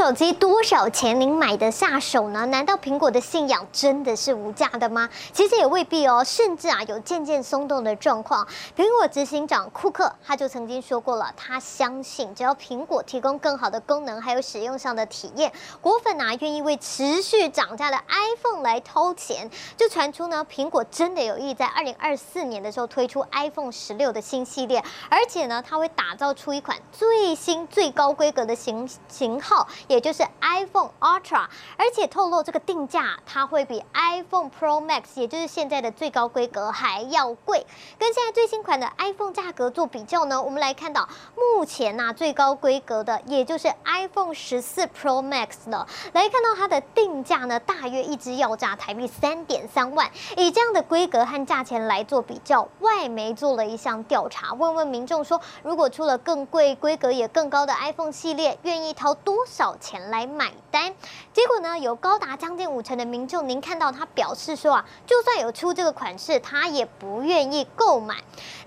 [0.00, 2.46] 手机多少钱您买得下手呢？
[2.46, 5.06] 难道苹果的信仰真的是无价的吗？
[5.30, 8.48] 其实也未必哦，甚至啊有渐渐松动的状况。
[8.74, 19.50] 苹果执行长库克他就曾经说过了，他相信只要苹果提供更好的功能，还有使用上的体验，果粉啊愿意为持续涨价的 iPhone 来掏钱。
[19.76, 29.68] 就传出呢，苹果真的有意在二零二四年的时候推出 iPhone 十六的新系列，而且呢，它会打造出一款最新最高规格的型型号。
[29.90, 37.66] 也就是 iPhone Ultra，而且透露这个定价，它会比 iPhone Pro Max，也就是现在的最高规格还要贵。
[37.98, 50.10] 跟现在最新款的 iPhone 价格做比较呢，我们来看到目前呐、最高规格的，也就是 iPhone 十四 Pro Max 呢，来看到它的定价呢，大约一支要价台币三点三万。
[50.36, 59.10] 以这样的规格和价钱来做比较，外媒做了一项调查，问问民众说，如果出了更贵、规格也更高的 iPhone 系列，愿意掏？
[59.24, 60.94] 多少钱来买单？
[61.32, 68.16] 结果呢，有高达将近五成的民众，您看到他表示说啊，就算有出这个款式，他也不愿意购买。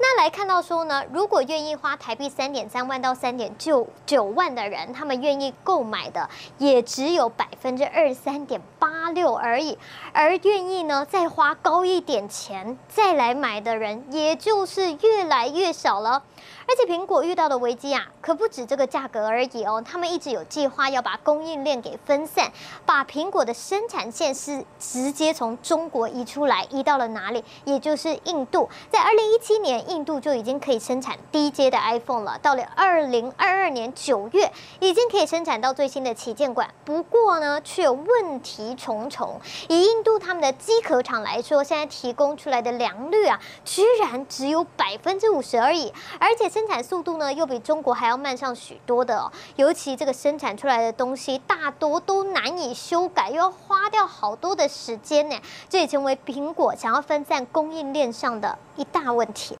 [0.00, 6.28] 那来看到说呢，如果愿意花台币三点三万到三点九九万的人，他们愿意购买的
[6.58, 9.76] 也只有百分之二十三点八六而已，
[10.12, 16.22] 而愿意呢再花高一点钱再来买的人，也就是越来越少了。
[16.68, 19.82] 而且苹果遇到的危机啊，可不止这个价格而已哦。
[19.82, 22.52] 他们一直有计划要把供应链给分散，
[22.84, 27.42] 把苹果的生产线是直接从中国移出来，移到了哪里？
[27.64, 28.68] 也就是印度。
[28.90, 32.38] 在二零一七年，印度就已经可以生产低阶的 iPhone 了。
[32.42, 36.68] 到了二零二二年九月，已经可以生产到最新的旗舰款。
[36.84, 39.40] 不过呢，却问题重重。
[39.70, 46.50] 以印度他们的机壳厂来说，现在提供出来的良率啊，居然只有百分之五十而已，而且。
[46.58, 49.30] 生产速度呢，又比中国还要慢上许多的哦。
[49.54, 55.36] 尤其这个生产出来的东西大多都难以修改，又要花掉好多的时间呢。
[55.68, 59.56] 这也成为苹果想要分散供应链上的一大问题。